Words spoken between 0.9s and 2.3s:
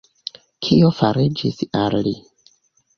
fariĝis al li?